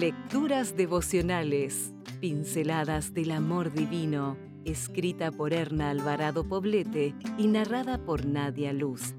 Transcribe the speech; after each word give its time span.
Lecturas 0.00 0.76
devocionales, 0.76 1.94
pinceladas 2.20 3.14
del 3.14 3.30
amor 3.30 3.72
divino, 3.72 4.36
escrita 4.66 5.32
por 5.32 5.54
Erna 5.54 5.88
Alvarado 5.88 6.46
Poblete 6.46 7.14
y 7.38 7.46
narrada 7.46 7.96
por 8.04 8.26
Nadia 8.26 8.74
Luz. 8.74 9.14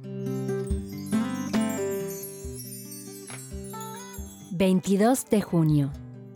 22 4.51 5.25
de 5.31 5.41
junio. 5.41 5.91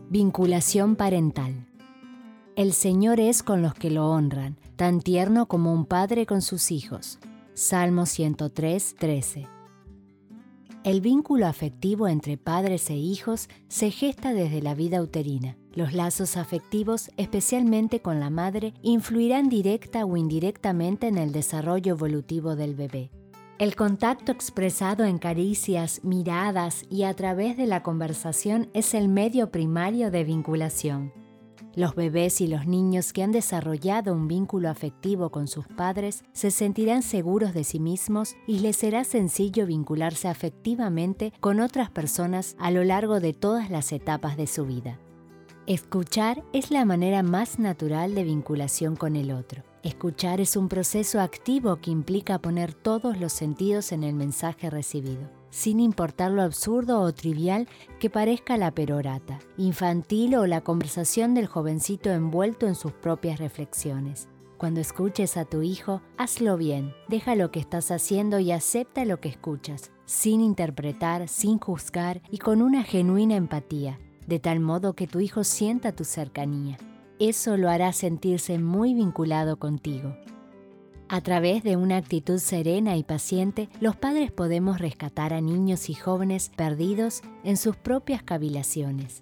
Vinculación 0.09 0.96
parental. 0.96 1.68
El 2.55 2.73
Señor 2.73 3.20
es 3.20 3.44
con 3.44 3.62
los 3.62 3.76
que 3.76 3.92
lo 3.92 4.10
honran, 4.10 4.58
tan 4.76 5.02
tierno 5.02 5.46
como 5.46 5.71
un 5.71 5.86
padre 5.86 6.26
con 6.26 6.42
sus 6.42 6.71
hijos. 6.71 7.20
Salmo 7.54 8.08
103, 8.08 8.96
13. 8.98 9.61
El 10.84 11.00
vínculo 11.00 11.45
afectivo 11.45 12.07
entre 12.07 12.38
padres 12.38 12.89
e 12.89 12.95
hijos 12.95 13.50
se 13.68 13.91
gesta 13.91 14.33
desde 14.33 14.64
la 14.64 14.74
vida 14.74 15.00
uterina. 15.00 15.56
Los 15.75 15.93
lazos 15.93 16.37
afectivos, 16.37 17.11
especialmente 17.18 18.01
con 18.01 18.19
la 18.19 18.32
madre, 18.32 18.73
influirán 18.82 19.47
directa 19.47 20.06
o 20.06 20.18
indirectamente 20.18 21.07
en 21.07 21.20
el 21.20 21.33
desarrollo 21.33 21.93
evolutivo 21.93 22.56
del 22.56 22.73
bebé. 22.73 23.11
El 23.59 23.75
contacto 23.75 24.32
expresado 24.32 25.06
en 25.06 25.20
caricias, 25.20 26.04
miradas 26.04 26.84
y 26.89 27.04
a 27.04 27.14
través 27.14 27.57
de 27.57 27.68
la 27.68 27.84
conversación 27.84 28.68
es 28.73 28.95
el 28.95 29.07
medio 29.07 29.51
primario 29.51 30.09
de 30.09 30.23
vinculación. 30.23 31.21
Los 31.75 31.96
bebés 31.96 32.42
y 32.42 32.47
los 32.47 32.67
niños 32.67 33.14
que 33.14 33.23
han 33.23 33.31
desarrollado 33.31 34.14
un 34.14 34.28
vínculo 34.28 34.70
afectivo 34.70 35.30
con 35.30 35.47
sus 35.47 35.67
padres 35.67 36.23
se 36.34 36.52
sentirán 36.52 37.02
seguros 37.02 37.53
de 37.53 37.64
sí 37.64 37.80
mismos 37.80 38.36
y 38.47 38.59
les 38.59 38.78
será 38.78 39.03
sencillo 39.03 39.66
vincularse 39.66 40.28
afectivamente 40.28 41.34
con 41.39 41.59
otras 41.59 41.89
personas 41.89 42.56
a 42.59 42.72
lo 42.72 42.84
largo 42.84 43.20
de 43.20 43.34
todas 43.34 43.70
las 43.70 43.92
etapas 43.92 44.38
de 44.38 44.47
su 44.47 44.66
vida. 44.66 45.00
Escuchar 45.67 46.44
es 46.54 46.72
la 46.72 46.86
manera 46.86 47.23
más 47.23 47.59
natural 47.59 48.16
de 48.16 48.23
vinculación 48.23 48.95
con 48.95 49.16
el 49.16 49.32
otro. 49.32 49.64
Escuchar 49.84 50.42
es 50.42 50.58
un 50.58 50.67
proceso 50.67 51.22
activo 51.22 51.78
que 51.78 51.92
implica 51.92 52.39
poner 52.39 52.73
todos 52.73 53.20
los 53.20 53.34
sentidos 53.34 53.92
en 53.92 54.04
el 54.04 54.14
mensaje 54.14 54.70
recibido 54.70 55.41
sin 55.52 55.80
importar 55.80 56.32
lo 56.32 56.42
absurdo 56.42 57.02
o 57.02 57.14
trivial 57.14 57.68
que 58.00 58.10
parezca 58.10 58.58
la 58.58 58.72
perorata, 58.72 59.38
infantil 59.58 60.36
o 60.36 60.48
la 60.48 60.62
conversación 60.62 61.36
del 61.36 61.46
jovencito 61.46 62.10
envuelto 62.10 62.66
en 62.66 62.74
sus 62.74 62.94
propias 62.94 63.40
reflexiones. 63.40 64.28
Cuando 64.58 64.80
escuches 64.80 65.38
a 65.38 65.46
tu 65.46 65.62
hijo, 65.62 66.02
hazlo 66.18 66.58
bien, 66.58 66.94
deja 67.08 67.36
lo 67.36 67.52
que 67.52 67.60
estás 67.60 67.92
haciendo 67.92 68.40
y 68.40 68.52
acepta 68.52 69.06
lo 69.06 69.20
que 69.20 69.30
escuchas, 69.30 69.92
sin 70.06 70.42
interpretar, 70.42 71.28
sin 71.28 71.60
juzgar 71.60 72.22
y 72.30 72.38
con 72.38 72.62
una 72.62 72.84
genuina 72.84 73.36
empatía, 73.36 74.00
de 74.28 74.40
tal 74.40 74.60
modo 74.60 74.94
que 74.94 75.08
tu 75.08 75.20
hijo 75.20 75.44
sienta 75.44 75.94
tu 75.94 76.06
cercanía. 76.06 76.78
Eso 77.18 77.58
lo 77.58 77.70
hará 77.70 77.92
sentirse 77.92 78.60
muy 78.60 78.94
vinculado 78.94 79.58
contigo. 79.58 80.16
A 81.12 81.20
través 81.20 81.62
de 81.62 81.76
una 81.76 81.98
actitud 81.98 82.40
serena 82.40 82.95
y 82.95 83.04
paciente, 83.04 83.67
los 83.81 83.98
padres 83.98 84.31
podemos 84.31 84.80
rescatar 84.80 85.34
a 85.34 85.42
niños 85.42 85.90
y 85.90 85.94
jóvenes 85.94 86.50
perdidos 86.56 87.22
en 87.44 87.58
sus 87.58 87.76
propias 87.76 88.23
cavilaciones. 88.23 89.22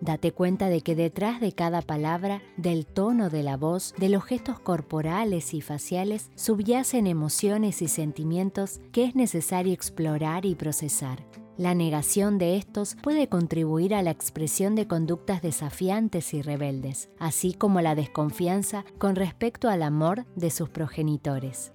Date 0.00 0.32
cuenta 0.32 0.68
de 0.68 0.80
que 0.80 0.96
detrás 0.96 1.40
de 1.40 1.52
cada 1.52 1.82
palabra, 1.82 2.42
del 2.56 2.84
tono 2.84 3.30
de 3.30 3.44
la 3.44 3.56
voz, 3.56 3.94
de 3.96 4.08
los 4.08 4.24
gestos 4.24 4.58
corporales 4.58 5.54
y 5.54 5.60
faciales, 5.60 6.32
subyacen 6.34 7.06
emociones 7.06 7.80
y 7.80 7.86
sentimientos 7.86 8.80
que 8.90 9.04
es 9.04 9.14
necesario 9.14 9.72
explorar 9.72 10.44
y 10.44 10.56
procesar. 10.56 11.24
La 11.60 11.74
negación 11.74 12.38
de 12.38 12.56
estos 12.56 12.96
puede 13.02 13.28
contribuir 13.28 13.94
a 13.94 14.00
la 14.00 14.10
expresión 14.10 14.74
de 14.74 14.86
conductas 14.86 15.42
desafiantes 15.42 16.32
y 16.32 16.40
rebeldes, 16.40 17.10
así 17.18 17.52
como 17.52 17.82
la 17.82 17.94
desconfianza 17.94 18.86
con 18.96 19.14
respecto 19.14 19.68
al 19.68 19.82
amor 19.82 20.24
de 20.36 20.48
sus 20.48 20.70
progenitores. 20.70 21.72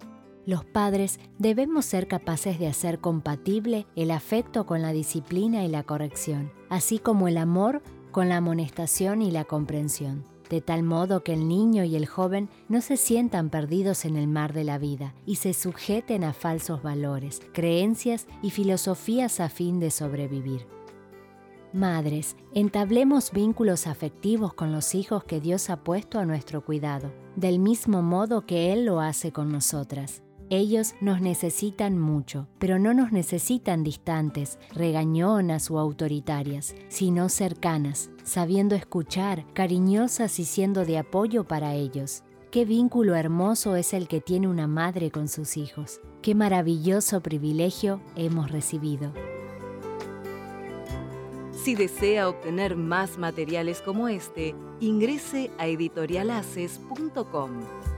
Los 0.48 0.66
padres 0.66 1.20
debemos 1.38 1.86
ser 1.86 2.08
capaces 2.08 2.58
de 2.58 2.66
hacer 2.66 2.98
compatible 2.98 3.86
el 3.96 4.10
afecto 4.10 4.66
con 4.66 4.82
la 4.82 4.92
disciplina 4.92 5.64
y 5.64 5.68
la 5.68 5.84
corrección, 5.84 6.52
así 6.68 6.98
como 6.98 7.28
el 7.28 7.38
amor 7.38 7.84
con 8.12 8.28
la 8.28 8.38
amonestación 8.38 9.22
y 9.22 9.30
la 9.30 9.46
comprensión 9.46 10.35
de 10.50 10.62
tal 10.62 10.84
modo 10.84 11.24
que 11.24 11.34
el 11.34 11.48
niño 11.48 11.84
y 11.84 11.96
el 11.96 12.06
joven 12.06 12.50
no 12.70 12.82
se 12.82 12.98
sientan 12.98 13.50
perdidos 13.50 14.06
en 14.06 14.16
el 14.16 14.28
mar 14.28 14.54
de 14.54 14.64
la 14.64 14.78
vida 14.78 15.14
y 15.26 15.36
se 15.36 15.54
sujeten 15.54 16.24
a 16.24 16.34
falsos 16.34 16.84
valores, 16.84 17.42
creencias 17.54 18.28
y 18.42 18.52
filosofías 18.52 19.40
a 19.40 19.50
fin 19.50 19.80
de 19.80 19.92
sobrevivir. 19.92 20.68
Madres, 21.74 22.38
entablemos 22.54 23.32
vínculos 23.32 23.86
afectivos 23.86 24.54
con 24.54 24.72
los 24.72 24.96
hijos 24.96 25.26
que 25.26 25.42
Dios 25.42 25.70
ha 25.70 25.84
puesto 25.84 26.20
a 26.20 26.26
nuestro 26.26 26.64
cuidado, 26.64 27.12
del 27.36 27.60
mismo 27.60 28.02
modo 28.02 28.46
que 28.46 28.72
Él 28.72 28.86
lo 28.86 29.02
hace 29.02 29.34
con 29.34 29.52
nosotras. 29.52 30.24
Ellos 30.52 30.94
nos 31.02 31.22
necesitan 31.22 31.98
mucho, 31.98 32.48
pero 32.60 32.78
no 32.78 32.94
nos 32.94 33.12
necesitan 33.12 33.84
distantes, 33.84 34.60
regañonas 34.74 35.72
o 35.72 35.80
autoritarias, 35.80 36.76
sino 36.88 37.30
cercanas, 37.30 38.12
sabiendo 38.24 38.76
escuchar, 38.76 39.44
cariñosas 39.54 40.40
y 40.40 40.46
siendo 40.46 40.86
de 40.86 41.00
apoyo 41.00 41.46
para 41.46 41.74
ellos. 41.74 42.24
Qué 42.52 42.64
vínculo 42.64 43.16
hermoso 43.16 43.76
es 43.76 43.94
el 43.94 44.08
que 44.08 44.22
tiene 44.22 44.48
una 44.48 44.68
madre 44.68 45.10
con 45.10 45.30
sus 45.30 45.58
hijos. 45.58 46.00
Qué 46.22 46.36
maravilloso 46.36 47.22
privilegio 47.22 48.00
hemos 48.16 48.52
recibido. 48.52 49.14
Si 51.52 51.74
desea 51.74 52.30
obtener 52.30 52.76
más 52.76 53.18
materiales 53.18 53.82
como 53.82 54.08
este, 54.08 54.54
ingrese 54.80 55.50
a 55.58 55.66
editorialaces.com. 55.66 57.95